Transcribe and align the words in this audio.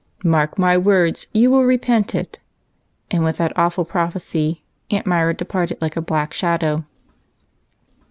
"Mark 0.23 0.57
my 0.57 0.79
words, 0.79 1.27
you 1.31 1.51
will 1.51 1.63
repent 1.63 2.15
it," 2.15 2.39
and, 3.11 3.23
with 3.23 3.37
that 3.37 3.55
awful 3.55 3.85
prophecy, 3.85 4.63
Aunt 4.89 5.05
Myra 5.05 5.35
departed 5.35 5.77
like 5.79 5.95
a 5.95 6.01
black 6.01 6.33
shadow. 6.33 6.85